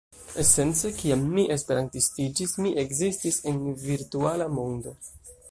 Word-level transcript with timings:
Esence 0.43 0.89
kiam 1.01 1.25
mi 1.33 1.43
esperantistiĝis 1.55 2.57
mi 2.65 2.73
ekzistis 2.87 3.39
en 3.53 3.61
virtuala 3.85 4.51
mondo 4.57 4.99